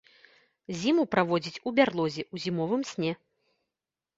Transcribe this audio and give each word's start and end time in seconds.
Зіму 0.79 1.03
праводзіць 1.15 1.61
у 1.67 1.73
бярлозе 1.81 2.23
ў 2.33 2.45
зімовым 2.47 2.81
сне. 2.93 3.11